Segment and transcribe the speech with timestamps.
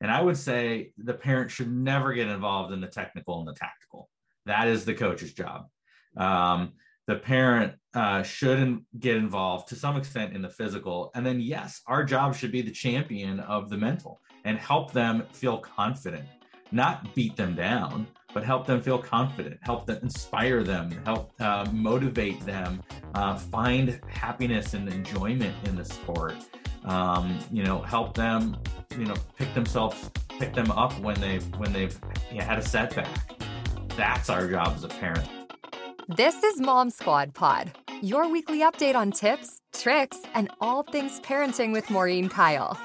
[0.00, 3.54] And I would say the parent should never get involved in the technical and the
[3.54, 4.08] tactical.
[4.46, 5.66] That is the coach's job.
[6.16, 6.72] Um,
[7.06, 11.10] the parent uh, should get involved to some extent in the physical.
[11.14, 15.24] And then, yes, our job should be the champion of the mental and help them
[15.32, 16.24] feel confident,
[16.72, 21.66] not beat them down, but help them feel confident, help them inspire them, help uh,
[21.72, 22.82] motivate them,
[23.14, 26.34] uh, find happiness and enjoyment in the sport.
[26.84, 28.56] Um, you know, help them,
[28.98, 31.98] you know, pick themselves, pick them up when they've when they've
[32.30, 33.08] you know, had a setback.
[33.96, 35.28] That's our job as a parent.
[36.08, 37.70] This is Mom Squad Pod,
[38.02, 42.78] your weekly update on tips, tricks, and all things parenting with Maureen Kyle.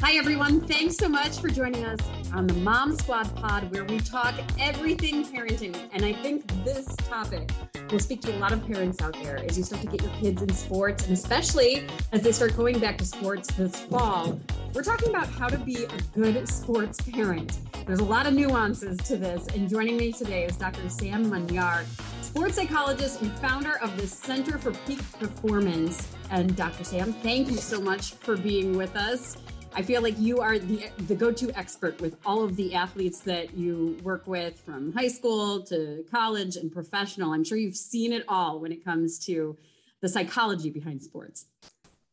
[0.00, 0.60] Hi, everyone.
[0.60, 2.00] Thanks so much for joining us
[2.32, 5.76] on the Mom Squad Pod, where we talk everything parenting.
[5.92, 7.50] And I think this topic
[7.90, 10.12] will speak to a lot of parents out there as you start to get your
[10.12, 14.40] kids in sports, and especially as they start going back to sports this fall.
[14.74, 17.58] We're talking about how to be a good sports parent.
[17.86, 19.46] There's a lot of nuances to this.
[19.48, 20.88] And joining me today is Dr.
[20.90, 21.84] Sam Maniar,
[22.22, 26.06] sports psychologist and founder of the Center for Peak Performance.
[26.30, 26.84] And Dr.
[26.84, 29.38] Sam, thank you so much for being with us.
[29.74, 33.54] I feel like you are the the go-to expert with all of the athletes that
[33.54, 37.32] you work with from high school to college and professional.
[37.32, 39.56] I'm sure you've seen it all when it comes to
[40.00, 41.46] the psychology behind sports.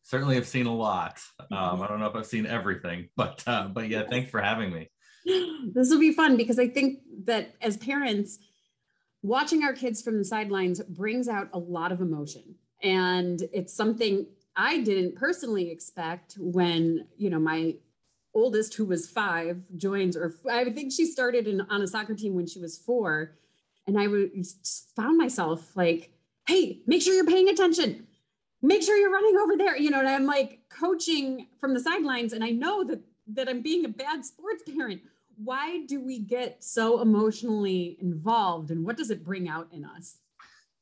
[0.04, 1.20] Certainly I've seen a lot.
[1.52, 4.72] Um, I don't know if I've seen everything, but uh, but yeah, thanks for having
[4.74, 4.90] me.
[5.74, 8.38] This will be fun because I think that as parents,
[9.24, 12.56] watching our kids from the sidelines brings out a lot of emotion.
[12.84, 17.76] And it's something I didn't personally expect when, you know, my
[18.34, 22.36] oldest, who was five, joins, or I think she started in, on a soccer team
[22.36, 23.36] when she was four.
[23.88, 24.32] And I would,
[24.96, 26.12] found myself like,
[26.48, 28.08] hey, make sure you're paying attention.
[28.62, 29.78] Make sure you're running over there.
[29.78, 32.34] You know, and I'm like coaching from the sidelines.
[32.34, 33.02] And I know that
[33.34, 35.02] that I'm being a bad sports parent.
[35.38, 40.18] Why do we get so emotionally involved and what does it bring out in us?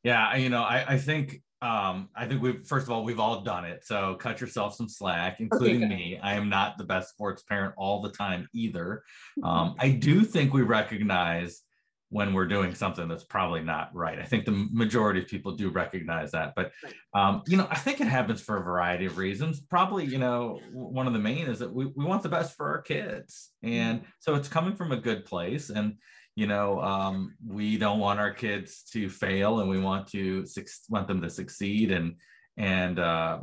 [0.04, 3.42] Yeah, you know, I, I think um, I think we've first of all we've all
[3.42, 3.86] done it.
[3.86, 6.20] So cut yourself some slack, including okay, me.
[6.22, 9.04] I am not the best sports parent all the time either.
[9.44, 11.62] Um, I do think we recognize
[12.10, 14.20] when we're doing something that's probably not right.
[14.20, 16.72] I think the majority of people do recognize that, but
[17.14, 19.60] um, you know, I think it happens for a variety of reasons.
[19.60, 22.70] Probably, you know, one of the main is that we, we want the best for
[22.70, 24.10] our kids, and mm-hmm.
[24.20, 25.70] so it's coming from a good place.
[25.70, 25.96] And
[26.36, 30.46] you know um, we don't want our kids to fail and we want to
[30.90, 32.16] want them to succeed and
[32.58, 33.40] and uh,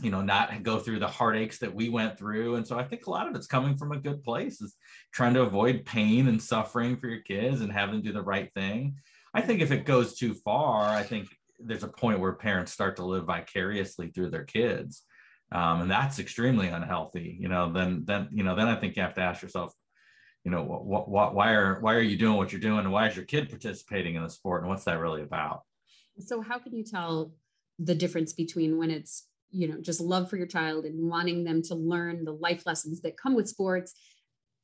[0.00, 2.56] you know not go through the heartaches that we went through.
[2.56, 4.74] And so i think a lot of it's coming from a good place is
[5.12, 8.50] trying to avoid pain and suffering for your kids and have them do the right
[8.54, 8.96] thing.
[9.34, 12.96] I think if it goes too far i think there's a point where parents start
[12.96, 15.04] to live vicariously through their kids
[15.52, 19.02] um, and that's extremely unhealthy you know then then you know then i think you
[19.02, 19.72] have to ask yourself
[20.44, 22.80] you know what, what, why are why are you doing what you're doing?
[22.80, 24.62] And why is your kid participating in the sport?
[24.62, 25.62] And what's that really about?
[26.18, 27.32] So how can you tell
[27.78, 31.62] the difference between when it's you know just love for your child and wanting them
[31.62, 33.94] to learn the life lessons that come with sports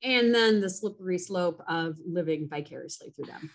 [0.03, 3.51] and then the slippery slope of living vicariously through them?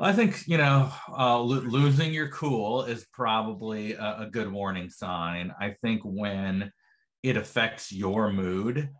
[0.00, 4.90] I think you know uh, lo- losing your cool is probably a, a good warning
[4.90, 5.52] sign.
[5.60, 6.72] I think when
[7.22, 8.90] it affects your mood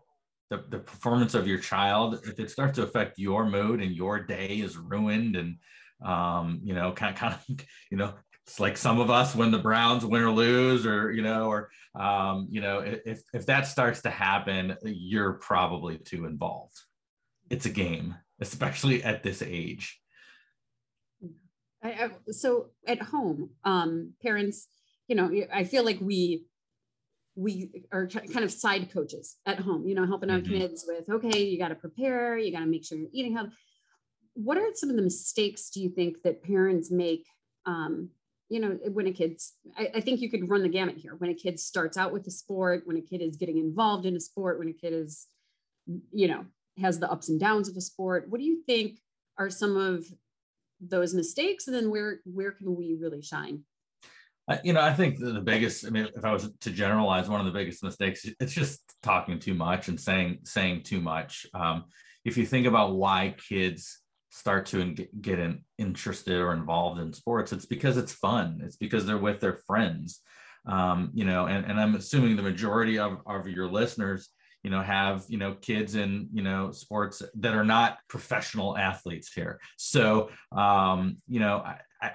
[0.49, 4.19] the, the performance of your child if it starts to affect your mood and your
[4.19, 5.57] day is ruined and
[6.05, 8.13] um, you know kind of, kind of you know
[8.45, 11.69] it's like some of us when the browns win or lose or you know or
[11.99, 16.77] um, you know if if that starts to happen you're probably too involved.
[17.49, 19.99] It's a game especially at this age.
[21.81, 24.67] I, I, so at home um, parents
[25.07, 26.45] you know i feel like we
[27.35, 30.53] we are kind of side coaches at home, you know, helping out mm-hmm.
[30.53, 33.51] kids with, okay, you got to prepare, you got to make sure you're eating healthy.
[34.35, 37.25] What are some of the mistakes do you think that parents make?
[37.65, 38.09] Um,
[38.49, 41.15] you know, when a kid's, I, I think you could run the gamut here.
[41.15, 44.15] When a kid starts out with a sport, when a kid is getting involved in
[44.15, 45.27] a sport, when a kid is,
[46.11, 46.45] you know,
[46.79, 48.99] has the ups and downs of a sport, what do you think
[49.37, 50.05] are some of
[50.79, 51.67] those mistakes?
[51.67, 53.63] And then where where can we really shine?
[54.63, 57.45] You know, I think the, biggest, I mean, if I was to generalize, one of
[57.45, 61.45] the biggest mistakes, it's just talking too much and saying saying too much.
[61.53, 61.85] Um,
[62.25, 63.99] if you think about why kids
[64.31, 68.61] start to get in, interested or involved in sports, it's because it's fun.
[68.63, 70.21] It's because they're with their friends.
[70.65, 74.29] Um, you know, and, and I'm assuming the majority of, of your listeners,
[74.63, 79.31] you know, have, you know, kids in, you know, sports that are not professional athletes
[79.33, 79.59] here.
[79.77, 81.63] So, um, you know,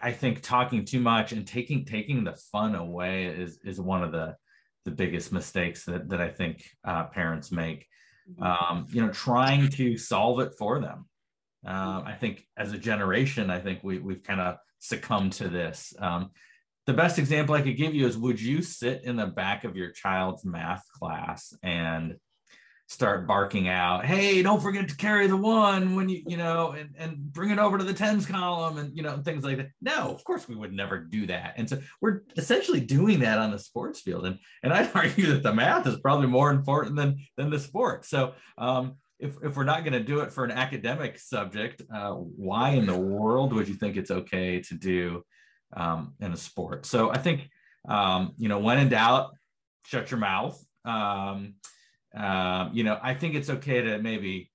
[0.03, 4.13] I, think talking too much and taking taking the fun away is is one of
[4.13, 4.37] the
[4.85, 7.87] the biggest mistakes that that I think uh, parents make.
[8.31, 8.43] mm-hmm.
[8.43, 11.07] um, you know, trying to solve it for them.
[11.67, 15.93] Uh, I think as a generation, I think we, we've kind of succumbed to this.
[15.99, 16.31] Um,
[16.87, 19.77] the best example I could give you is would you sit in the back of
[19.77, 22.17] your child's math class and
[22.89, 26.95] start barking out, hey, don't forget to carry the one when you, you know, and,
[26.97, 29.69] and bring it over to the tens column and, you know, things like that.
[29.83, 31.55] No, of course we would never do that.
[31.59, 34.25] And so we're essentially doing that on the sports field.
[34.25, 38.07] And, and I'd argue that the math is probably more important than, than the sport.
[38.07, 42.13] So, um, if, if we're not going to do it for an academic subject, uh,
[42.13, 45.25] why in the world would you think it's okay to do
[45.77, 46.87] um, in a sport?
[46.87, 47.51] So I think,
[47.89, 49.31] um, you know, when in doubt,
[49.85, 50.65] shut your mouth.
[50.85, 51.55] Um,
[52.17, 54.51] um, you know, I think it's okay to maybe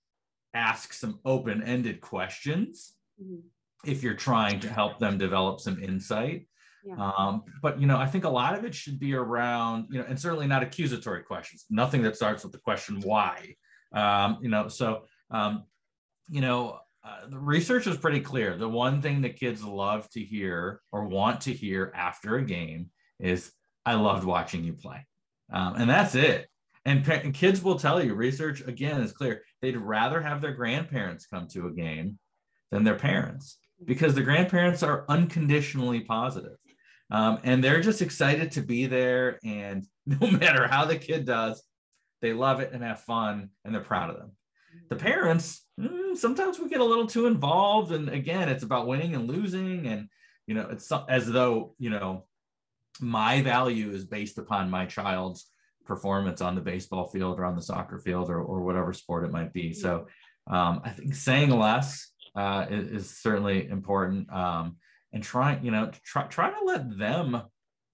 [0.54, 3.40] ask some open ended questions mm-hmm.
[3.86, 6.48] if you're trying to help them develop some insight.
[6.86, 6.96] Yeah.
[6.96, 10.06] Um, but you know, I think a lot of it should be around, you know,
[10.08, 11.66] and certainly not accusatory questions.
[11.70, 13.56] Nothing that starts with the question why.
[13.94, 15.64] Um, you know, so um,
[16.30, 18.58] you know, uh, the research is pretty clear.
[18.58, 22.92] The one thing that kids love to hear or want to hear after a game
[23.20, 23.52] is,
[23.86, 25.06] "I loved watching you play,"
[25.52, 26.48] um, and that's it.
[26.86, 29.44] And, and kids will tell you, research again is clear.
[29.62, 32.20] They'd rather have their grandparents come to a game
[32.72, 36.58] than their parents because the grandparents are unconditionally positive.
[37.10, 39.40] Um, and they're just excited to be there.
[39.46, 41.64] And no matter how the kid does,
[42.22, 44.32] they love it and have fun and they're proud of them.
[44.90, 47.92] The parents, mm, sometimes we get a little too involved.
[47.92, 49.88] And again, it's about winning and losing.
[49.88, 50.10] And,
[50.48, 52.26] you know, it's as though, you know,
[53.00, 55.46] my value is based upon my child's
[55.86, 59.32] performance on the baseball field or on the soccer field or, or whatever sport it
[59.32, 59.74] might be.
[59.74, 60.08] So
[60.48, 64.78] um, I think saying less uh, is, is, certainly important um,
[65.12, 67.44] and trying, you know, try, try to let them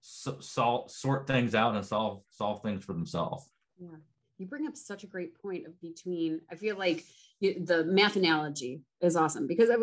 [0.00, 3.50] so, solve, sort things out and solve, solve things for themselves.
[3.78, 3.96] Yeah.
[4.38, 7.04] You bring up such a great point of between, I feel like
[7.40, 9.76] the math analogy is awesome because I,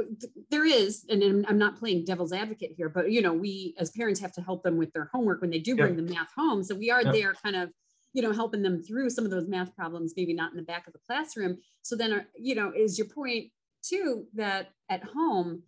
[0.50, 4.20] there is, and I'm not playing devil's advocate here, but you know, we as parents
[4.20, 6.08] have to help them with their homework when they do bring yep.
[6.08, 6.64] the math home.
[6.64, 7.14] So we are yep.
[7.14, 7.70] there kind of
[8.18, 10.88] you know helping them through some of those math problems maybe not in the back
[10.88, 11.58] of the classroom.
[11.84, 13.52] So then uh, you know is your point
[13.84, 15.62] too that at home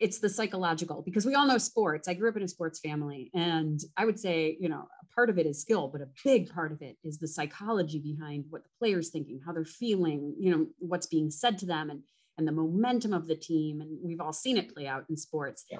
[0.00, 2.08] it's the psychological because we all know sports.
[2.08, 5.30] I grew up in a sports family and i would say you know a part
[5.30, 8.64] of it is skill but a big part of it is the psychology behind what
[8.64, 12.00] the players thinking how they're feeling you know what's being said to them and
[12.38, 15.64] and the momentum of the team and we've all seen it play out in sports.
[15.70, 15.78] Yeah.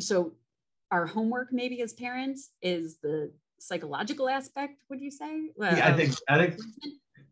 [0.00, 0.32] so
[0.90, 5.50] our homework maybe as parents is the psychological aspect would you say?
[5.58, 6.60] Yeah i think i think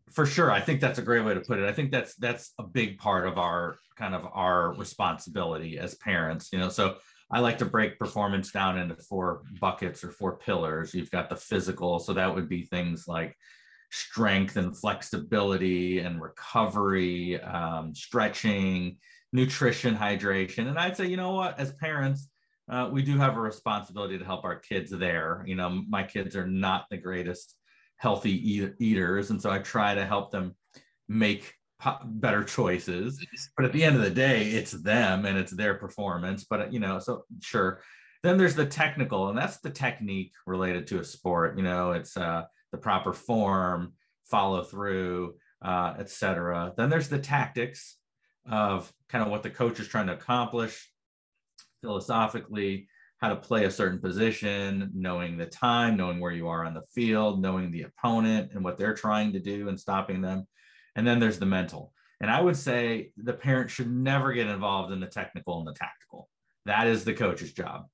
[0.09, 1.65] for sure i think that's a great way to put it.
[1.67, 6.49] I think that's that's a big part of our kind of our responsibility as parents
[6.51, 6.69] you know?
[6.69, 6.97] So
[7.31, 10.93] i like to break performance down into four buckets or four pillars.
[10.93, 13.35] You've got the physical so that would be things like
[13.89, 18.97] strength and flexibility and recovery um, stretching
[19.33, 20.67] nutrition hydration.
[20.67, 21.59] And i'd say you know what?
[21.59, 22.29] As parents
[22.69, 25.43] uh, we do have a responsibility to help our kids there.
[25.47, 27.55] You know, my kids are not the greatest
[27.97, 30.55] healthy eat- eaters, and so I try to help them
[31.07, 31.53] make
[32.05, 33.23] better choices.
[33.55, 36.45] But at the end of the day, it's them and it's their performance.
[36.49, 37.81] But you know, so sure.
[38.23, 41.57] Then there's the technical, and that's the technique related to a sport.
[41.57, 43.93] You know, it's uh, the proper form,
[44.25, 46.73] follow through, uh, etc.
[46.75, 47.97] Then there's the tactics
[48.49, 50.89] of kind of what the coach is trying to accomplish
[51.81, 52.87] philosophically
[53.19, 56.85] how to play a certain position, knowing the time, knowing where you are on the
[56.93, 60.47] field, knowing the opponent and what they're trying to do and stopping them.
[60.95, 61.93] And then there's the mental.
[62.21, 65.73] And I would say the parent should never get involved in the technical and the
[65.73, 66.29] tactical.
[66.65, 67.85] That is the coach's job.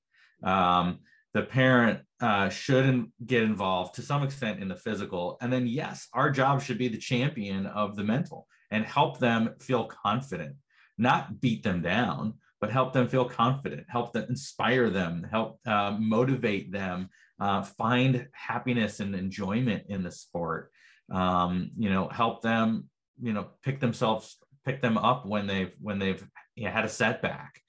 [0.42, 1.00] Um,
[1.32, 5.36] the parent uh, should get involved to some extent in the physical.
[5.40, 9.54] And then, yes, our job should be the champion of the mental and help them
[9.60, 10.56] feel confident,
[10.96, 12.34] not beat them down,
[12.64, 18.26] but help them feel confident, help them inspire them, help uh, motivate them, uh, find
[18.32, 20.70] happiness and enjoyment in the sport.
[21.12, 22.88] Um, you know, help them,
[23.20, 26.88] you know, pick themselves, pick them up when they've when they've you know, had a
[26.88, 27.60] setback.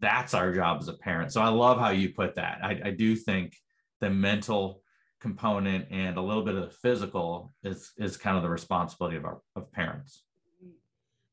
[0.00, 1.32] That's our job as a parent.
[1.32, 2.58] So I love how you put that.
[2.64, 3.54] I, I do think
[4.00, 4.82] the mental
[5.20, 9.24] component and a little bit of the physical is is kind of the responsibility of
[9.24, 10.24] our of parents.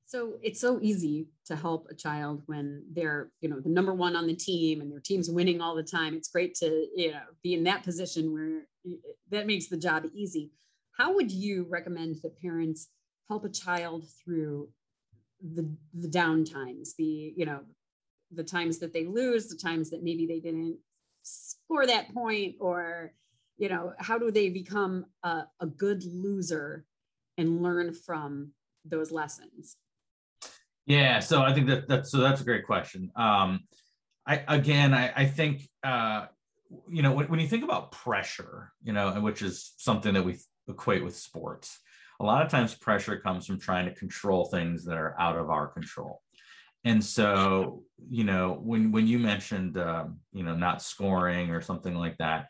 [0.09, 4.15] So it's so easy to help a child when they're, you know, the number one
[4.15, 6.15] on the team and their team's winning all the time.
[6.15, 8.63] It's great to, you know, be in that position where
[9.29, 10.49] that makes the job easy.
[10.97, 12.87] How would you recommend that parents
[13.29, 14.69] help a child through
[15.43, 17.59] the the down times, the, you know,
[18.31, 20.79] the times that they lose, the times that maybe they didn't
[21.21, 23.13] score that point, or,
[23.57, 26.83] you know, how do they become a, a good loser
[27.37, 28.53] and learn from
[28.85, 29.77] those lessons?
[30.89, 33.11] Yeah, so I think that that's so that's a great question.
[33.15, 33.61] Um,
[34.25, 36.25] I again, I, I think uh,
[36.89, 40.37] you know when, when you think about pressure, you know, which is something that we
[40.67, 41.79] equate with sports.
[42.19, 45.51] A lot of times, pressure comes from trying to control things that are out of
[45.51, 46.23] our control.
[46.83, 51.93] And so, you know, when when you mentioned, um, you know, not scoring or something
[51.93, 52.47] like that,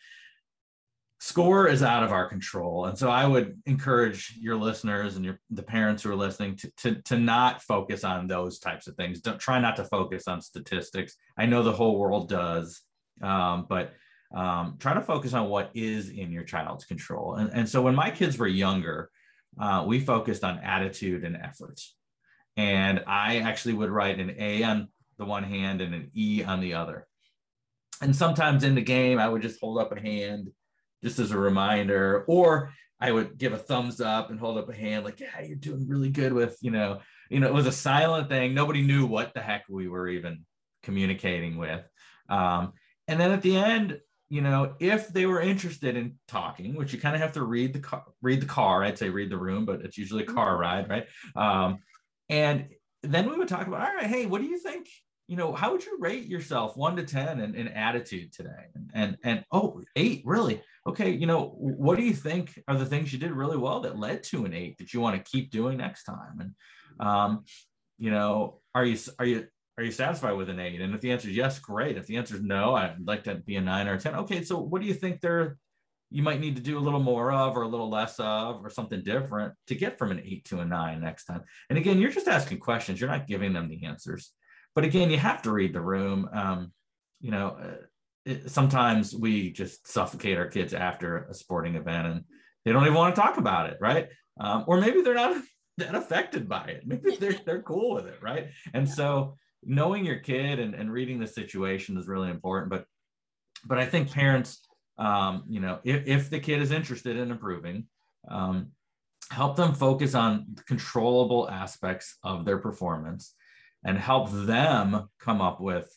[1.19, 2.85] score is out of our control.
[2.85, 6.71] And so i would encourage your listeners and your the parents who are listening to,
[6.77, 9.19] to, to not focus on those types of things.
[9.19, 11.15] Don't try not to focus on statistics.
[11.37, 12.81] I know the whole world does
[13.21, 13.93] um, but
[14.33, 17.35] um, try to focus on what is in your child's control.
[17.35, 19.09] And, and so when my kids were younger
[19.59, 21.95] uh, we focused on attitude and efforts
[22.55, 26.61] and i actually would write an a on the one hand and an e on
[26.61, 27.07] the other.
[28.01, 30.49] And sometimes in the game i would just hold up a hand
[31.03, 34.75] just as a reminder, or I would give a thumbs up and hold up a
[34.75, 37.71] hand like, yeah, you're doing really good with, you know, you know, it was a
[37.71, 38.53] silent thing.
[38.53, 40.45] Nobody knew what the heck we were even
[40.83, 41.83] communicating with.
[42.27, 42.73] Um,
[43.07, 46.99] and then at the end, you know, if they were interested in talking, which you
[46.99, 49.65] kind of have to read the car, read the car, I'd say read the room,
[49.65, 50.61] but it's usually a car mm-hmm.
[50.61, 51.07] ride, right?
[51.35, 51.79] Um,
[52.27, 52.67] and
[53.01, 54.87] then we would talk about, all right, hey, what do you think?
[55.29, 58.65] you know, how would you rate yourself one to 10 in, in attitude today?
[58.73, 60.59] And, and, and, oh, eight, really?
[60.89, 61.09] Okay.
[61.11, 64.23] You know, what do you think are the things you did really well that led
[64.25, 66.39] to an eight that you want to keep doing next time?
[66.39, 67.45] And, um,
[67.97, 70.81] you know, are you, are you, are you satisfied with an eight?
[70.81, 71.97] And if the answer is yes, great.
[71.97, 74.15] If the answer is no, I'd like to be a nine or a 10.
[74.15, 74.43] Okay.
[74.43, 75.57] So what do you think there,
[76.11, 78.69] you might need to do a little more of or a little less of or
[78.69, 81.43] something different to get from an eight to a nine next time.
[81.69, 82.99] And again, you're just asking questions.
[82.99, 84.33] You're not giving them the answers
[84.75, 86.29] but again, you have to read the room.
[86.31, 86.71] Um,
[87.19, 87.75] you know, uh,
[88.25, 92.23] it, sometimes we just suffocate our kids after a sporting event and
[92.65, 94.09] they don't even want to talk about it, right?
[94.39, 95.41] Um, or maybe they're not
[95.77, 96.83] that affected by it.
[96.85, 98.49] Maybe they're they're cool with it, right?
[98.73, 102.69] And so knowing your kid and, and reading the situation is really important.
[102.69, 102.85] But
[103.65, 104.59] but I think parents,
[104.97, 107.87] um, you know, if, if the kid is interested in improving,
[108.29, 108.71] um,
[109.31, 113.33] help them focus on controllable aspects of their performance
[113.83, 115.89] and help them come up with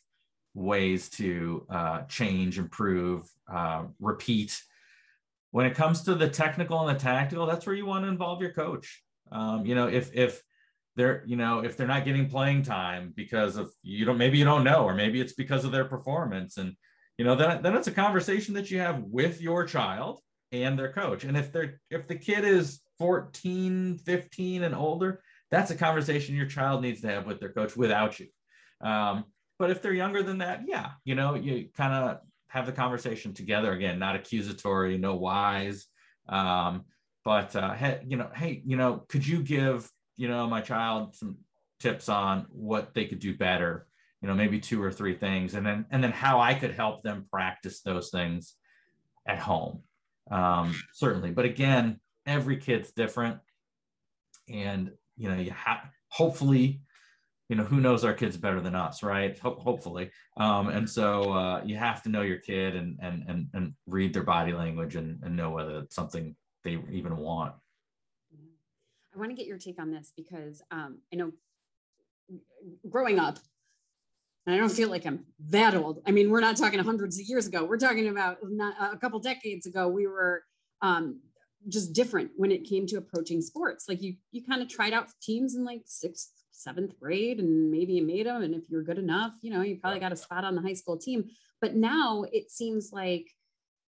[0.54, 4.60] ways to uh, change, improve, uh, repeat.
[5.50, 8.40] When it comes to the technical and the tactical, that's where you want to involve
[8.40, 9.02] your coach.
[9.30, 10.42] Um, you know, if if
[10.96, 14.44] they're you know if they're not getting playing time because of you don't maybe you
[14.44, 16.76] don't know or maybe it's because of their performance and
[17.16, 20.20] you know then then it's a conversation that you have with your child
[20.52, 25.70] and their coach and if they're if the kid is 14 15 and older that's
[25.70, 28.26] a conversation your child needs to have with their coach without you.
[28.80, 29.24] Um,
[29.62, 33.32] but if they're younger than that, yeah, you know, you kind of have the conversation
[33.32, 35.86] together again, not accusatory, no whys.
[36.28, 36.86] Um,
[37.24, 41.14] but uh, hey, you know, hey, you know, could you give you know my child
[41.14, 41.36] some
[41.78, 43.86] tips on what they could do better?
[44.20, 47.04] You know, maybe two or three things, and then and then how I could help
[47.04, 48.56] them practice those things
[49.28, 49.84] at home.
[50.28, 53.38] Um, certainly, but again, every kid's different,
[54.48, 56.80] and you know, you have hopefully,
[57.52, 59.38] you know, who knows our kids better than us, right?
[59.40, 60.10] Ho- hopefully.
[60.38, 64.14] Um, and so uh, you have to know your kid and and and and read
[64.14, 67.52] their body language and, and know whether it's something they even want.
[69.14, 71.32] I want to get your take on this because um, I know
[72.88, 73.38] growing up,
[74.46, 76.00] and I don't feel like I'm that old.
[76.06, 77.66] I mean, we're not talking hundreds of years ago.
[77.66, 79.88] We're talking about not, a couple decades ago.
[79.88, 80.42] We were
[80.80, 81.20] um,
[81.68, 83.90] just different when it came to approaching sports.
[83.90, 87.94] Like you, you kind of tried out teams in like sixth, seventh grade, and maybe
[87.94, 88.42] you made them.
[88.42, 90.74] And if you're good enough, you know, you probably got a spot on the high
[90.74, 91.30] school team.
[91.60, 93.30] But now it seems like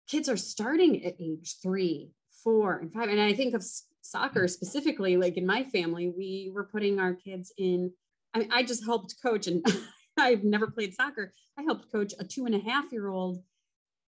[0.07, 2.11] kids are starting at age three,
[2.43, 3.09] four, and five.
[3.09, 3.65] And I think of
[4.01, 7.91] soccer specifically, like in my family, we were putting our kids in.
[8.33, 9.65] I mean, I just helped coach, and
[10.17, 11.33] I've never played soccer.
[11.57, 13.43] I helped coach a two and a half year old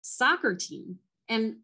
[0.01, 0.97] soccer team.
[1.29, 1.57] And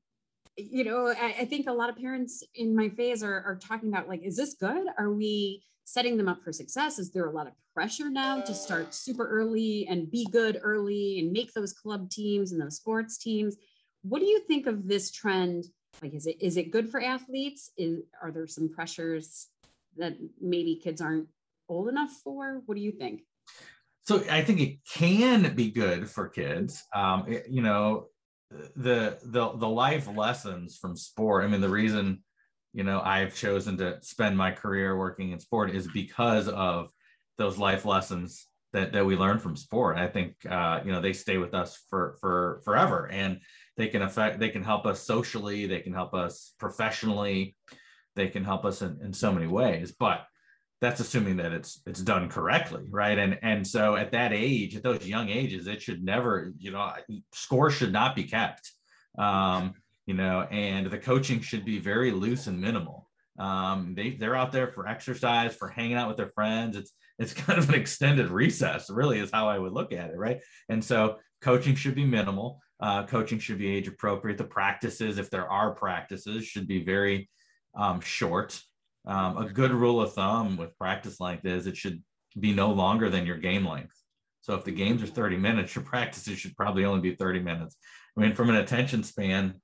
[0.58, 3.90] you know, I, I, think a lot of parents in my phase are, are talking
[3.90, 4.88] about like, is this good?
[4.98, 7.00] Are we setting them up for success?
[7.00, 11.18] Is there a lot of pressure now to start super early and be good early
[11.20, 13.56] and make those club teams and those sports teams?
[14.04, 15.64] What do you think of this trend?
[16.02, 17.72] Like, is it is it good for athletes?
[17.78, 19.48] Is are there some pressures
[19.96, 21.30] that maybe kids aren't
[21.70, 22.62] old enough for?
[22.66, 23.22] What do you think?
[24.06, 26.84] So I think it can be good for kids.
[26.94, 28.08] Um, it, you know,
[28.76, 31.46] the the the life lessons from sport.
[31.46, 32.24] I mean, the reason
[32.78, 36.90] you know I've chosen to spend my career working in sport is because of
[37.38, 39.98] those life lessons that that we learn from sport.
[39.98, 43.40] I think uh, you know they stay with us for for forever, and
[43.78, 47.56] they can affect they can help us socially, they can help us professionally.
[48.18, 50.20] they can help us in, in so many ways but
[50.82, 54.84] that's assuming that it's it's done correctly right and and so at that age at
[54.84, 56.92] those young ages it should never you know
[57.34, 58.72] scores should not be kept
[59.18, 59.74] um
[60.08, 63.08] you know and the coaching should be very loose and minimal.
[63.38, 66.76] Um they they're out there for exercise for hanging out with their friends.
[66.76, 70.18] It's it's kind of an extended recess really is how i would look at it
[70.18, 70.42] right?
[70.70, 72.60] And so coaching should be minimal.
[72.80, 74.38] Uh, coaching should be age appropriate.
[74.38, 77.30] The practices if there are practices should be very
[77.76, 78.60] um, short.
[79.06, 82.04] Um, a good rule of thumb with practice length is it should
[82.40, 83.96] be no longer than your game length.
[84.42, 87.76] So if the games are 30 minutes, your practices should probably only be 30 minutes.
[88.18, 89.56] I mean, from an attention span,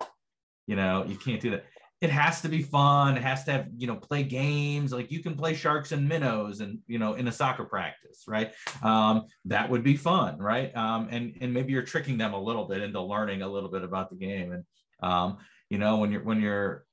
[0.67, 1.65] you know, you can't do that.
[2.01, 3.15] It has to be fun.
[3.15, 4.91] It has to have, you know, play games.
[4.91, 8.51] Like you can play sharks and minnows and, you know, in a soccer practice, right?
[8.81, 10.75] Um, that would be fun, right?
[10.75, 13.83] Um, and, and maybe you're tricking them a little bit into learning a little bit
[13.83, 14.51] about the game.
[14.51, 14.65] And,
[15.01, 15.37] um,
[15.69, 16.85] you know, when you're, when you're,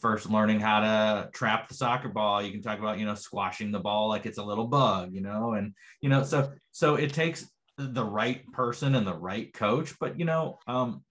[0.00, 3.72] first learning how to trap the soccer ball you can talk about you know squashing
[3.72, 7.12] the ball like it's a little bug you know and you know so so it
[7.12, 11.02] takes the right person and the right coach but you know um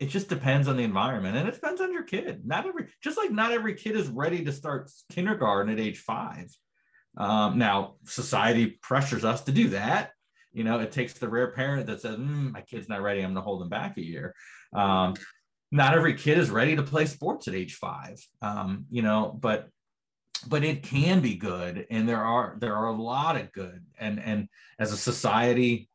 [0.00, 2.46] it just depends on the environment and it depends on your kid.
[2.46, 6.50] Not every just like not every kid is ready to start kindergarten at age five.
[7.18, 10.12] Um, now society pressures us to do that.
[10.52, 13.26] You know it takes the rare parent that says mm, my kid's not ready i'm
[13.26, 14.34] going to hold them back a year.
[14.72, 15.14] Um,
[15.70, 18.18] not every kid is ready to play sports at age five.
[18.40, 19.68] Um, you know but
[20.48, 23.84] but it can be good and there are there are a lot of good.
[23.98, 25.90] And and as a society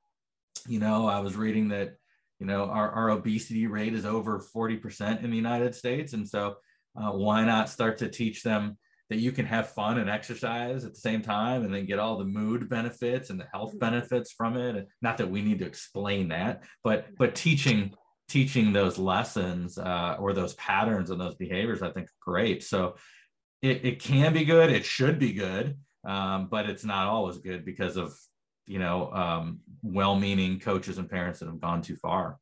[0.67, 1.95] you know i was reading that
[2.39, 6.55] you know our, our obesity rate is over 40% in the united states and so
[6.97, 8.77] uh, why not start to teach them
[9.09, 12.17] that you can have fun and exercise at the same time and then get all
[12.17, 13.79] the mood benefits and the health mm-hmm.
[13.79, 17.93] benefits from it not that we need to explain that but but teaching
[18.27, 22.63] teaching those lessons uh, or those patterns and those behaviors, I think great.
[22.63, 22.95] So
[23.61, 27.65] it, it can be good, it should be good, um, but it's not always good
[27.65, 28.13] because of
[28.65, 32.39] you know um, well-meaning coaches and parents that have gone too far.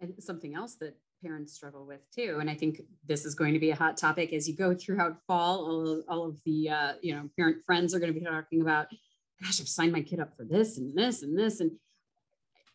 [0.00, 3.60] And something else that parents struggle with too, and I think this is going to
[3.60, 5.64] be a hot topic as you go throughout fall.
[5.64, 8.60] All of, all of the uh, you know parent friends are going to be talking
[8.60, 8.88] about,
[9.42, 11.72] gosh, I've signed my kid up for this and this and this and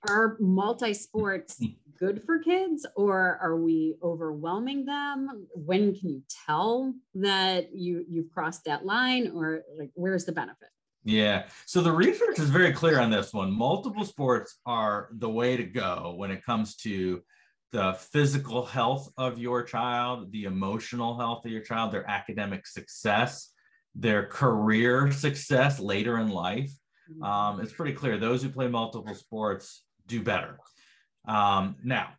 [0.09, 1.67] are multi sports hmm.
[1.97, 8.31] good for kids or are we overwhelming them when can you tell that you you've
[8.31, 10.69] crossed that line or like where's the benefit
[11.03, 15.57] yeah so the research is very clear on this one multiple sports are the way
[15.57, 17.21] to go when it comes to
[17.71, 23.53] the physical health of your child the emotional health of your child their academic success
[23.95, 26.71] their career success later in life
[27.11, 27.23] mm-hmm.
[27.23, 30.59] um, it's pretty clear those who play multiple sports do better.
[31.25, 32.09] Um, now,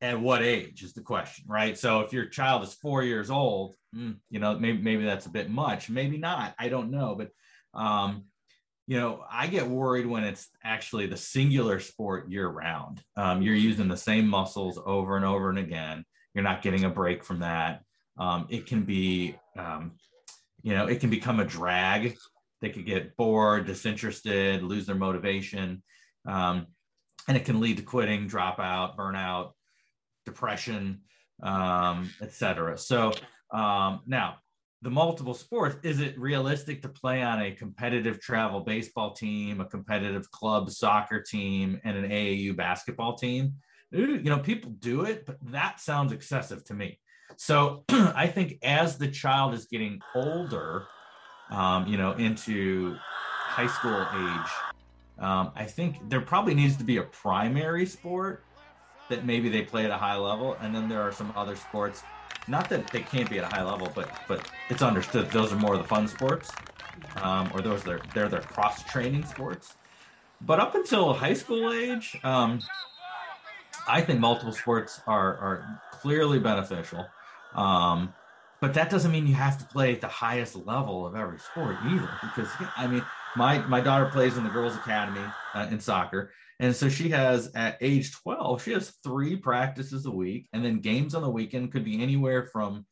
[0.00, 1.76] at what age is the question, right?
[1.76, 5.30] So if your child is four years old, mm, you know, maybe maybe that's a
[5.30, 6.54] bit much, maybe not.
[6.58, 7.30] I don't know, but
[7.76, 8.24] um,
[8.86, 13.02] you know, I get worried when it's actually the singular sport year round.
[13.16, 16.04] Um, you're using the same muscles over and over and again.
[16.34, 17.82] You're not getting a break from that.
[18.18, 19.92] Um, it can be, um,
[20.62, 22.16] you know, it can become a drag.
[22.60, 25.82] They could get bored, disinterested, lose their motivation.
[26.26, 26.68] Um,
[27.28, 29.52] and it can lead to quitting, dropout, burnout,
[30.24, 31.00] depression,
[31.42, 32.78] um, etc.
[32.78, 33.12] So
[33.52, 34.36] um, now
[34.82, 39.64] the multiple sports, is it realistic to play on a competitive travel baseball team, a
[39.64, 43.54] competitive club soccer team, and an AAU basketball team?
[43.90, 46.98] You know, people do it, but that sounds excessive to me.
[47.36, 50.86] So I think as the child is getting older,
[51.50, 54.50] um, you know, into high school age,
[55.18, 58.44] um, I think there probably needs to be a primary sport
[59.08, 62.02] that maybe they play at a high level, and then there are some other sports.
[62.48, 65.56] Not that they can't be at a high level, but but it's understood those are
[65.56, 66.52] more of the fun sports,
[67.16, 69.74] um, or those are they're their cross training sports.
[70.40, 72.60] But up until high school age, um,
[73.88, 77.06] I think multiple sports are are clearly beneficial.
[77.54, 78.14] Um,
[78.60, 81.76] but that doesn't mean you have to play at the highest level of every sport
[81.86, 83.04] either, because I mean
[83.36, 86.32] my my daughter plays in the girls academy uh, in soccer.
[86.58, 90.80] And so she has at age 12 she has three practices a week and then
[90.80, 91.72] games on the weekend.
[91.72, 92.86] Could be anywhere from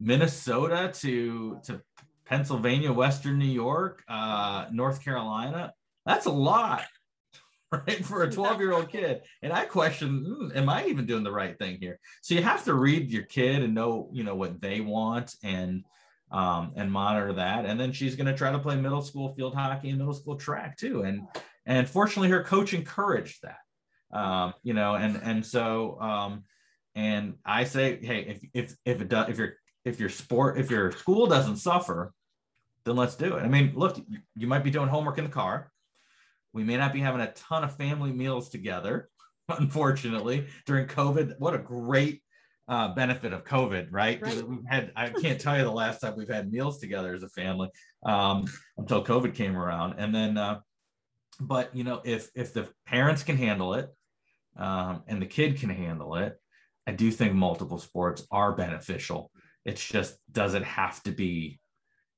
[0.00, 1.80] minnesota to to
[2.24, 5.72] pennsylvania western new york uh, north carolina.
[6.06, 6.84] That's a lot
[7.72, 9.22] right for a 12 year old kid.
[9.42, 11.98] And i question mm, am i even doing the right thing here?
[12.22, 15.84] So you have to read your kid and know you know what they want and
[16.32, 17.64] um, and monitor that.
[17.64, 20.36] And then she's going to try to play middle school field hockey and middle school
[20.36, 21.02] track too.
[21.02, 21.22] And
[21.64, 23.58] and fortunately, her coach encouraged that.
[24.18, 26.44] Um, you know, and and so um,
[26.94, 30.70] and I say, hey, if if if it does, if your if your sport if
[30.70, 32.12] your school doesn't suffer
[32.84, 33.98] then let's do it i mean look
[34.36, 35.70] you might be doing homework in the car
[36.52, 39.08] we may not be having a ton of family meals together
[39.58, 42.22] unfortunately during covid what a great
[42.68, 44.48] uh, benefit of covid right, right.
[44.48, 47.28] we've had i can't tell you the last time we've had meals together as a
[47.28, 47.68] family
[48.04, 48.44] um,
[48.78, 50.58] until covid came around and then uh,
[51.40, 53.88] but you know if if the parents can handle it
[54.56, 56.36] um, and the kid can handle it
[56.86, 59.30] i do think multiple sports are beneficial
[59.64, 61.60] it's just does it have to be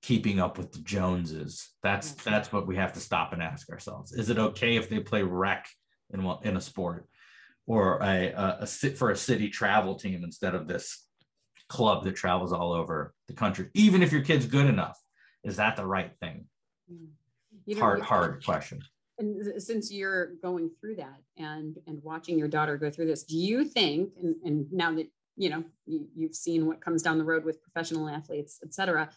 [0.05, 1.71] keeping up with the Joneses?
[1.83, 4.13] That's that's what we have to stop and ask ourselves.
[4.13, 5.67] Is it okay if they play rec
[6.13, 7.07] in in a sport,
[7.67, 11.07] or a, a, a for a city travel team instead of this
[11.69, 13.69] club that travels all over the country?
[13.75, 15.01] Even if your kid's good enough,
[15.43, 16.47] is that the right thing?
[16.93, 17.09] Mm.
[17.67, 18.83] You know, hard hard question.
[19.19, 23.37] And since you're going through that and and watching your daughter go through this, do
[23.37, 27.25] you think and, and now that you know you, you've seen what comes down the
[27.25, 29.11] road with professional athletes et cetera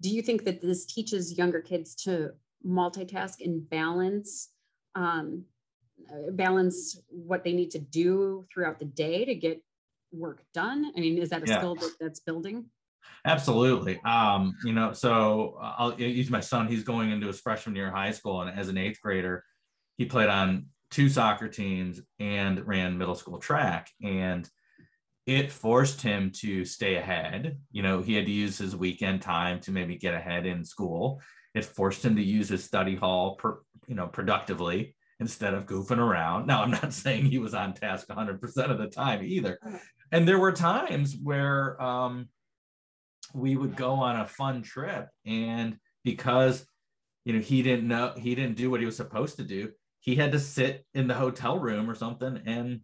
[0.00, 2.30] do you think that this teaches younger kids to
[2.66, 4.50] multitask and balance
[4.94, 5.44] um,
[6.32, 9.62] balance what they need to do throughout the day to get
[10.12, 11.58] work done i mean is that a yeah.
[11.58, 12.66] skill that, that's building
[13.24, 17.88] absolutely um, you know so i'll use my son he's going into his freshman year
[17.88, 19.44] of high school and as an eighth grader
[19.96, 24.48] he played on two soccer teams and ran middle school track and
[25.26, 27.58] it forced him to stay ahead.
[27.70, 31.20] You know, he had to use his weekend time to maybe get ahead in school.
[31.54, 35.98] It forced him to use his study hall, per, you know, productively instead of goofing
[35.98, 36.46] around.
[36.46, 39.58] Now, I'm not saying he was on task 100% of the time either.
[39.64, 39.78] Uh-huh.
[40.10, 42.28] And there were times where um,
[43.32, 46.66] we would go on a fun trip, and because
[47.24, 50.16] you know he didn't know he didn't do what he was supposed to do, he
[50.16, 52.80] had to sit in the hotel room or something and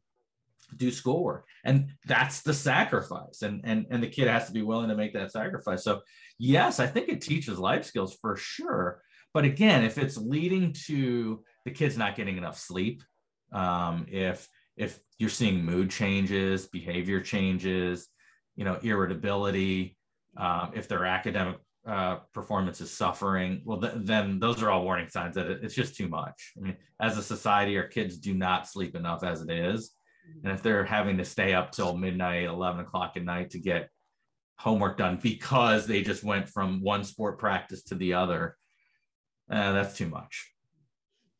[0.76, 4.88] do schoolwork and that's the sacrifice and and and the kid has to be willing
[4.90, 6.02] to make that sacrifice so
[6.38, 9.00] yes i think it teaches life skills for sure
[9.34, 13.02] but again if it's leading to the kids not getting enough sleep
[13.52, 18.08] um, if if you're seeing mood changes behavior changes
[18.56, 19.96] you know irritability
[20.36, 25.08] um, if their academic uh, performance is suffering well th- then those are all warning
[25.08, 26.52] signs that it, it's just too much.
[26.58, 29.92] I mean as a society our kids do not sleep enough as it is.
[30.44, 33.88] And if they're having to stay up till midnight, 11 o'clock at night to get
[34.58, 38.56] homework done because they just went from one sport practice to the other,
[39.50, 40.52] uh, that's too much.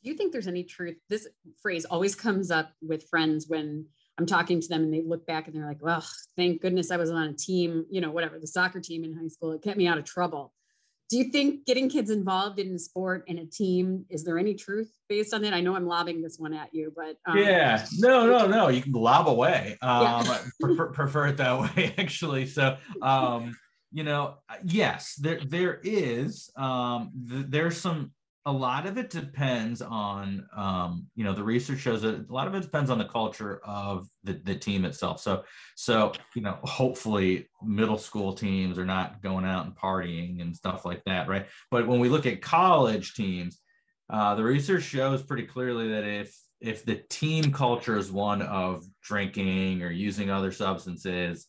[0.02, 0.96] Do you think there's any truth?
[1.08, 1.26] This
[1.60, 3.86] phrase always comes up with friends when
[4.18, 6.04] I'm talking to them and they look back and they're like, well,
[6.36, 9.28] thank goodness I was on a team, you know, whatever, the soccer team in high
[9.28, 9.52] school.
[9.52, 10.52] It kept me out of trouble
[11.08, 14.54] do you think getting kids involved in a sport and a team is there any
[14.54, 17.84] truth based on that i know i'm lobbing this one at you but um, yeah
[17.98, 20.38] no no no you can lob away um, yeah.
[20.60, 23.56] prefer, prefer, it that way actually so um,
[23.90, 28.12] you know yes there there is um, th- there's some
[28.46, 32.46] a lot of it depends on um, you know the research shows that a lot
[32.46, 35.20] of it depends on the culture of the, the team itself.
[35.20, 35.44] So
[35.76, 40.86] so you know hopefully middle school teams are not going out and partying and stuff
[40.86, 41.46] like that right?
[41.70, 43.60] But when we look at college teams
[44.10, 48.82] uh, the research shows pretty clearly that if if the team culture is one of
[49.02, 51.46] drinking or using other substances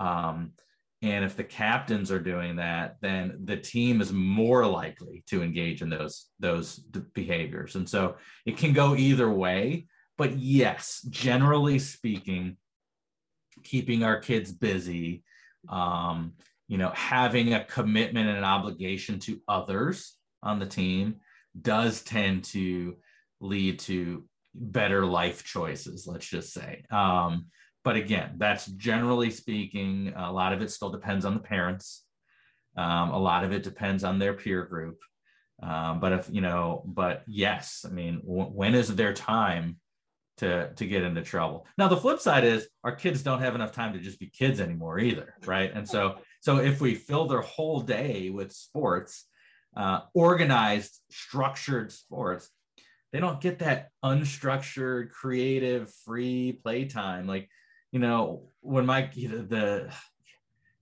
[0.00, 0.52] um,
[1.00, 5.80] and if the captains are doing that, then the team is more likely to engage
[5.80, 6.76] in those those
[7.14, 7.76] behaviors.
[7.76, 9.86] And so it can go either way.
[10.16, 12.56] But yes, generally speaking,
[13.62, 15.22] keeping our kids busy,
[15.68, 16.32] um,
[16.66, 21.16] you know, having a commitment and an obligation to others on the team
[21.60, 22.96] does tend to
[23.40, 26.08] lead to better life choices.
[26.08, 26.84] Let's just say.
[26.90, 27.46] Um,
[27.84, 32.04] but again, that's generally speaking, a lot of it still depends on the parents.
[32.76, 34.98] Um, a lot of it depends on their peer group.
[35.62, 39.78] Um, but if you know, but yes, I mean, w- when is their time
[40.36, 41.66] to to get into trouble?
[41.76, 44.60] Now, the flip side is our kids don't have enough time to just be kids
[44.60, 45.72] anymore either, right?
[45.74, 49.24] And so, so if we fill their whole day with sports,
[49.76, 52.48] uh, organized, structured sports,
[53.12, 57.26] they don't get that unstructured, creative, free playtime.
[57.26, 57.48] Like
[57.92, 59.92] you know, when my you know, the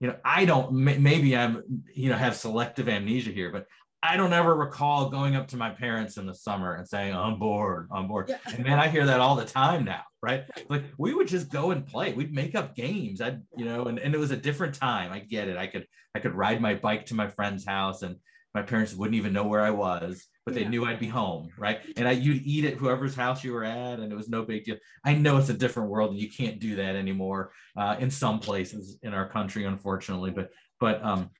[0.00, 1.62] you know, I don't maybe I'm
[1.94, 3.66] you know have selective amnesia here, but
[4.02, 7.38] I don't ever recall going up to my parents in the summer and saying, I'm
[7.38, 8.28] bored, I'm bored.
[8.28, 8.38] Yeah.
[8.54, 10.44] And man, I hear that all the time now, right?
[10.68, 12.12] Like we would just go and play.
[12.12, 13.20] We'd make up games.
[13.20, 15.12] I'd, you know, and, and it was a different time.
[15.12, 15.56] I get it.
[15.56, 18.16] I could I could ride my bike to my friend's house and
[18.54, 20.68] my parents wouldn't even know where I was but they yeah.
[20.68, 21.80] knew I'd be home, right?
[21.96, 24.64] And I you'd eat at whoever's house you were at, and it was no big
[24.64, 24.76] deal.
[25.04, 28.38] I know it's a different world, and you can't do that anymore uh, in some
[28.38, 30.30] places in our country, unfortunately.
[30.30, 31.30] But but um,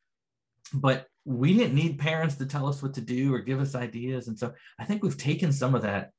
[0.75, 4.27] but we didn't need parents to tell us what to do or give us ideas,
[4.27, 6.11] and so I think we've taken some of that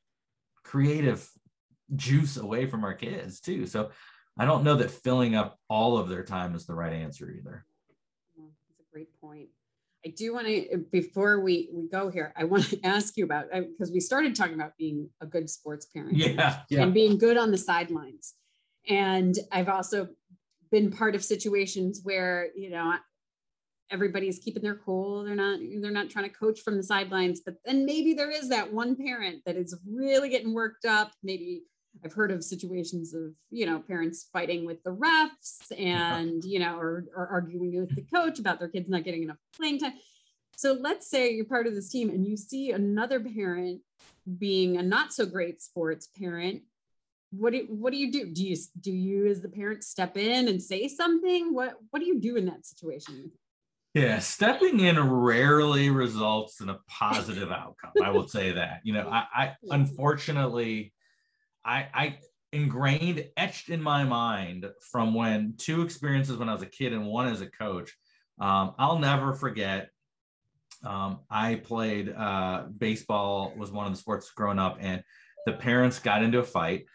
[0.63, 1.29] creative
[1.93, 3.65] juice away from our kids too.
[3.65, 3.91] So
[4.39, 7.65] I don't know that filling up all of their time is the right answer either.
[8.37, 9.49] That's a great point.
[10.05, 13.25] I do want to, eh, before we, we go here, I want to ask you
[13.25, 16.83] about, because we started talking about being a good sports parent yeah, yeah.
[16.83, 18.35] and being good on the sidelines.
[18.87, 20.09] And I've also
[20.71, 22.95] been part of situations where, you know,
[23.89, 25.23] everybody's keeping their cool.
[25.23, 28.49] They're not, they're not trying to coach from the sidelines, but then maybe there is
[28.49, 31.63] that one parent that is really getting worked up, maybe
[32.03, 36.77] I've heard of situations of, you know, parents fighting with the refs and, you know,
[36.77, 39.93] or, or arguing with the coach about their kids not getting enough playing time.
[40.55, 43.81] So let's say you're part of this team and you see another parent
[44.37, 46.63] being a not so great sports parent.
[47.31, 48.31] What do, what do you do?
[48.31, 51.53] Do you do you as the parent step in and say something?
[51.53, 53.31] What what do you do in that situation?
[53.93, 57.91] Yeah, stepping in rarely results in a positive outcome.
[58.03, 58.81] I will say that.
[58.83, 60.93] You know, I, I unfortunately
[61.67, 62.17] I, I
[62.53, 67.05] ingrained, etched in my mind from when two experiences when I was a kid and
[67.05, 67.93] one as a coach.
[68.39, 69.89] Um, I'll never forget.
[70.83, 75.03] Um, I played uh, baseball, was one of the sports growing up, and
[75.45, 76.85] the parents got into a fight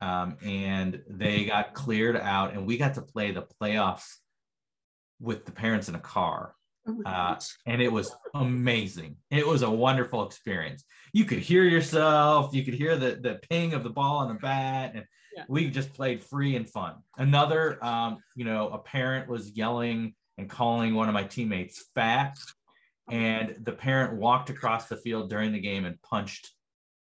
[0.00, 4.16] um, and they got cleared out, and we got to play the playoffs
[5.18, 6.54] with the parents in a car.
[6.86, 9.16] Oh uh, and it was amazing.
[9.30, 10.84] It was a wonderful experience.
[11.12, 14.34] You could hear yourself, you could hear the, the ping of the ball on the
[14.34, 15.44] bat, and yeah.
[15.48, 16.96] we just played free and fun.
[17.16, 22.36] Another, um, you know, a parent was yelling and calling one of my teammates fat,
[23.08, 26.50] and the parent walked across the field during the game and punched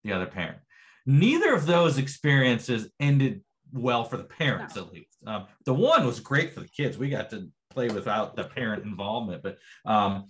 [0.05, 0.59] the other parent.
[1.07, 3.43] Neither of those experiences ended
[3.73, 4.83] well for the parents, no.
[4.83, 5.17] at least.
[5.27, 6.99] Um, the one was great for the kids.
[6.99, 9.43] We got to play without the parent involvement.
[9.43, 10.27] But um,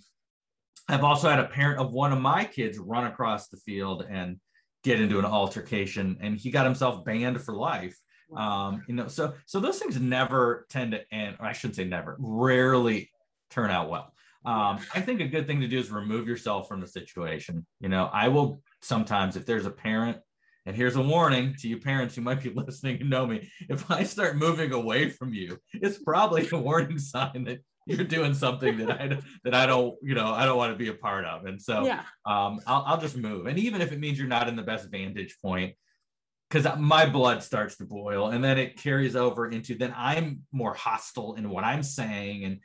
[0.87, 4.39] I've also had a parent of one of my kids run across the field and
[4.83, 7.97] get into an altercation, and he got himself banned for life.
[8.35, 12.17] Um, you know, so so those things never tend to end, I shouldn't say never,
[12.19, 13.11] rarely
[13.49, 14.13] turn out well.
[14.45, 17.65] Um, I think a good thing to do is remove yourself from the situation.
[17.79, 20.17] You know, I will sometimes, if there's a parent
[20.65, 23.49] and here's a warning to you parents who might be listening and know me.
[23.69, 28.33] If I start moving away from you, it's probably a warning sign that you're doing
[28.33, 31.25] something that I that I don't, you know, I don't want to be a part
[31.25, 31.45] of.
[31.45, 32.03] And so yeah.
[32.25, 33.45] um, I'll, I'll just move.
[33.45, 35.75] And even if it means you're not in the best vantage point,
[36.49, 40.73] because my blood starts to boil and then it carries over into then I'm more
[40.73, 42.45] hostile in what I'm saying.
[42.45, 42.59] And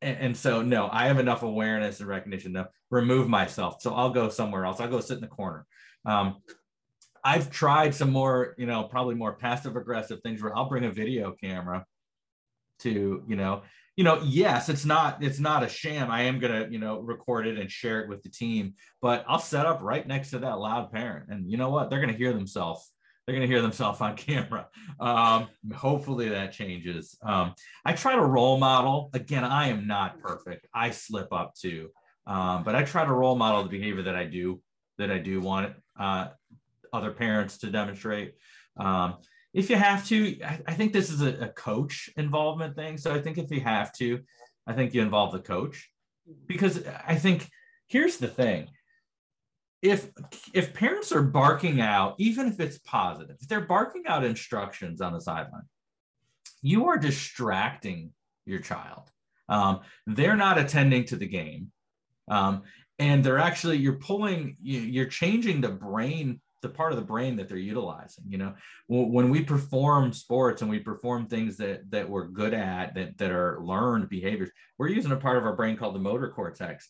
[0.00, 3.76] and, so no, I have enough awareness and recognition to remove myself.
[3.80, 4.80] So I'll go somewhere else.
[4.80, 5.64] I'll go sit in the corner.
[6.04, 6.38] Um,
[7.24, 10.90] I've tried some more, you know, probably more passive aggressive things where I'll bring a
[10.90, 11.86] video camera
[12.80, 13.62] to, you know,
[13.96, 16.10] you know, yes, it's not it's not a sham.
[16.10, 19.38] I am gonna, you know, record it and share it with the team, but I'll
[19.38, 21.90] set up right next to that loud parent, and you know what?
[21.90, 22.90] They're gonna hear themselves.
[23.26, 24.68] They're gonna hear themselves on camera.
[24.98, 27.16] Um, hopefully that changes.
[27.22, 27.54] Um,
[27.84, 29.10] I try to role model.
[29.12, 30.66] Again, I am not perfect.
[30.74, 31.90] I slip up too,
[32.26, 34.62] um, but I try to role model the behavior that I do
[34.96, 36.28] that I do want uh,
[36.92, 38.34] other parents to demonstrate.
[38.76, 39.16] Um,
[39.54, 42.96] if you have to, I, I think this is a, a, coach involvement thing.
[42.96, 44.20] So I think if you have to,
[44.66, 45.90] I think you involve the coach
[46.46, 47.48] because I think
[47.88, 48.68] here's the thing.
[49.82, 50.10] If
[50.54, 55.12] if parents are barking out, even if it's positive, if they're barking out instructions on
[55.12, 55.68] the sideline,
[56.62, 58.12] you are distracting
[58.46, 59.10] your child.
[59.48, 61.72] Um, they're not attending to the game,
[62.28, 62.62] um,
[63.00, 67.48] and they're actually you're pulling you're changing the brain the part of the brain that
[67.48, 68.54] they're utilizing you know?
[68.88, 73.30] When we perform sports and we perform things that that we're good at that that
[73.30, 76.88] are learned behaviors we're using a part of our brain called the motor cortex.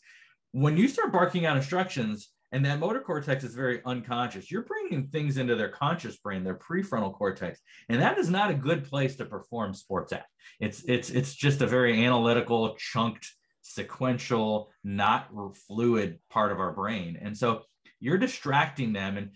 [0.53, 5.09] When you start barking out instructions and that motor cortex is very unconscious you're bringing
[5.09, 9.17] things into their conscious brain their prefrontal cortex and that is not a good place
[9.17, 10.27] to perform sports at.
[10.61, 13.27] It's it's it's just a very analytical chunked
[13.63, 15.29] sequential not
[15.69, 17.19] fluid part of our brain.
[17.21, 17.63] And so
[18.03, 19.31] you're distracting them and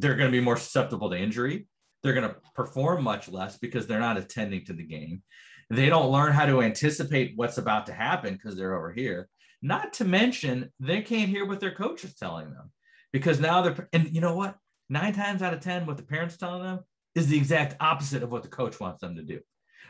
[0.00, 1.66] they're going to be more susceptible to injury.
[2.02, 5.22] They're going to perform much less because they're not attending to the game.
[5.68, 9.28] They don't learn how to anticipate what's about to happen because they're over here.
[9.60, 12.70] Not to mention they can't hear what their coach is telling them
[13.12, 14.56] because now they're and you know what?
[14.88, 16.80] Nine times out of ten what the parents telling them
[17.16, 19.40] is the exact opposite of what the coach wants them to do.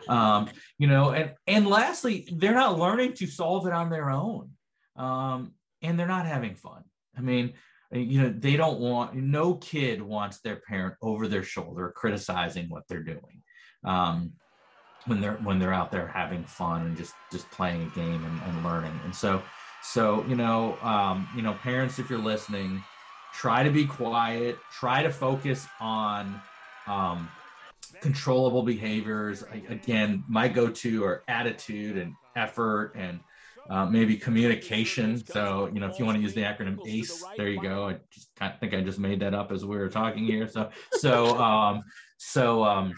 [0.08, 4.52] Um, you know and and lastly they're not learning to solve it on their own.
[4.96, 6.82] Um, and they're not having fun.
[7.16, 7.52] I mean
[7.92, 12.82] you know they don't want no kid wants their parent over their shoulder criticizing what
[12.86, 13.42] they're doing
[13.84, 14.32] um,
[15.06, 18.40] when they're when they're out there having fun and just just playing a game and,
[18.42, 18.98] and learning.
[19.04, 19.42] And so
[19.82, 22.82] so you know um, you know parents, if you're listening,
[23.32, 24.58] try to be quiet.
[24.72, 26.40] Try to focus on
[26.86, 27.28] um,
[28.00, 29.44] controllable behaviors.
[29.68, 33.20] Again, my go-to are attitude and effort and
[33.68, 35.24] uh, maybe communication.
[35.26, 37.88] So, you know, if you want to use the acronym ACE, there you go.
[37.88, 40.48] I just I think I just made that up as we were talking here.
[40.48, 41.82] So, so, um,
[42.16, 42.94] so, um,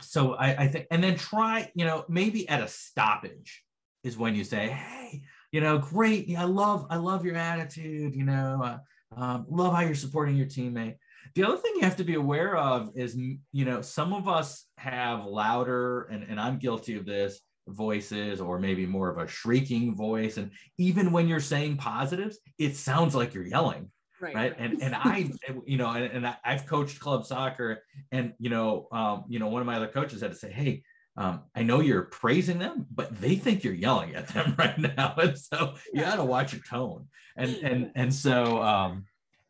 [0.00, 3.64] so I, I think, and then try, you know, maybe at a stoppage
[4.02, 6.34] is when you say, Hey, you know, great.
[6.36, 8.78] I love, I love your attitude, you know, uh,
[9.16, 10.96] um, love how you're supporting your teammate.
[11.36, 14.66] The other thing you have to be aware of is, you know, some of us
[14.76, 19.94] have louder, and, and I'm guilty of this, voices or maybe more of a shrieking
[19.94, 24.54] voice and even when you're saying positives it sounds like you're yelling right, right?
[24.58, 25.30] and and i
[25.66, 29.62] you know and, and i've coached club soccer and you know um, you know one
[29.62, 30.82] of my other coaches had to say hey
[31.16, 35.14] um, I know you're praising them, but they think you're yelling at them right now,
[35.18, 37.06] and so you got to watch your tone.
[37.36, 39.04] And and and so um,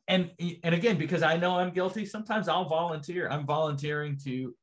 [0.08, 0.30] and
[0.62, 3.28] and again, because I know I'm guilty, sometimes I'll volunteer.
[3.28, 4.54] I'm volunteering to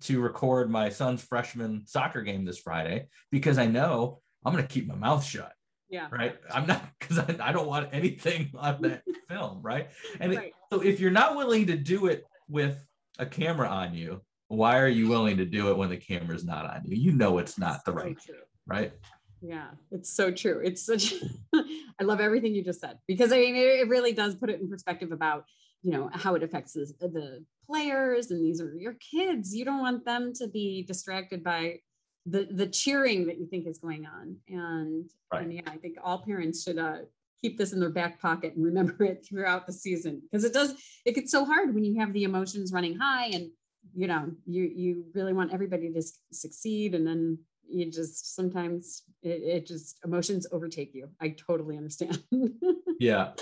[0.00, 4.72] to record my son's freshman soccer game this Friday because I know I'm going to
[4.72, 5.52] keep my mouth shut.
[5.90, 6.08] Yeah.
[6.10, 6.36] Right.
[6.52, 9.60] I'm not because I, I, don't want anything on that film.
[9.62, 9.88] Right.
[10.20, 10.48] And right.
[10.48, 12.84] It, so if you're not willing to do it with
[13.18, 16.64] a camera on you, why are you willing to do it when the camera's not
[16.64, 16.96] on you?
[16.96, 18.18] You know it's not the right.
[18.18, 18.36] True.
[18.66, 18.92] Right.
[19.40, 20.60] Yeah, it's so true.
[20.64, 21.14] It's such,
[21.54, 24.68] I love everything you just said because I mean, it really does put it in
[24.68, 25.44] perspective about,
[25.88, 29.54] you know, how it affects the, the players and these are your kids.
[29.54, 31.78] You don't want them to be distracted by
[32.26, 34.36] the, the cheering that you think is going on.
[34.48, 35.44] And, right.
[35.44, 36.98] and yeah, I think all parents should uh,
[37.40, 40.74] keep this in their back pocket and remember it throughout the season because it does,
[41.06, 43.48] it gets so hard when you have the emotions running high and,
[43.94, 46.94] you know, you, you really want everybody to succeed.
[46.94, 51.08] And then you just sometimes it, it, just emotions overtake you.
[51.20, 52.22] I totally understand.
[53.00, 53.32] yeah,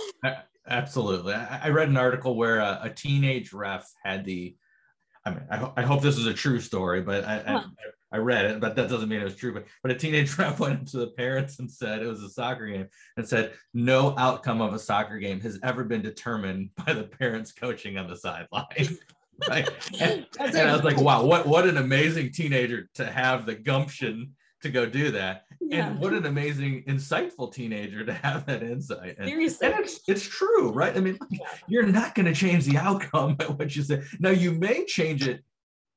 [0.67, 1.35] absolutely.
[1.35, 4.57] I, I, read an article where a, a, teenage ref had the.
[5.25, 7.65] I mean, I, I, hope this is a true story, but I, huh.
[8.13, 9.53] I, read it, but that doesn't mean it was true.
[9.53, 12.31] But but a teenage ref went up to the parents and said it was a
[12.31, 16.93] soccer game and said no outcome of a soccer game has ever been determined by
[16.93, 18.65] the parents coaching on the sideline.
[19.49, 19.69] right?
[20.01, 24.35] And, and I was like, wow, what what an amazing teenager to have the gumption
[24.63, 25.45] to go do that.
[25.61, 25.89] Yeah.
[25.89, 29.17] And what an amazing, insightful teenager to have that insight.
[29.19, 29.67] And, Seriously.
[29.67, 30.97] and it's, it's true, right?
[30.97, 31.19] I mean,
[31.67, 34.03] you're not going to change the outcome by what you say.
[34.19, 35.43] Now, you may change it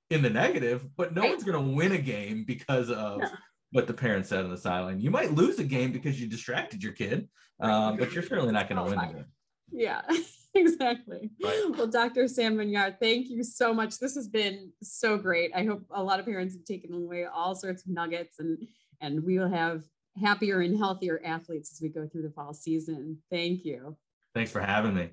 [0.10, 1.32] in the negative, but no right.
[1.32, 3.30] one's going to win a game because of yeah.
[3.72, 5.00] what the parents said on the sideline.
[5.00, 8.68] You might lose a game because you distracted your kid, um, but you're certainly not
[8.70, 9.26] going to win a game.
[9.72, 10.02] Yeah.
[10.60, 11.30] exactly.
[11.44, 11.64] Right.
[11.78, 12.28] Well, Dr.
[12.28, 14.00] Sam Maniar, thank you so much.
[14.00, 15.52] This has been so great.
[15.56, 18.58] I hope a lot of parents have taken away all sorts of nuggets and
[19.02, 19.84] and we will have
[20.22, 23.18] happier and healthier athletes as we go through the fall season.
[23.32, 23.96] Thank you.
[24.34, 25.10] Thanks for having me.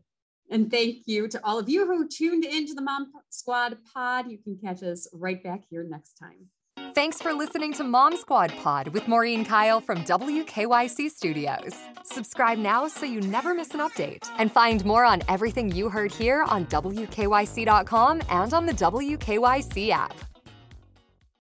[0.50, 4.30] And thank you to all of you who tuned into the Mom Squad pod.
[4.30, 6.46] You can catch us right back here next time.
[6.96, 11.76] Thanks for listening to Mom Squad Pod with Maureen Kyle from WKYC Studios.
[12.02, 16.10] Subscribe now so you never miss an update and find more on everything you heard
[16.10, 20.16] here on WKYC.com and on the WKYC app.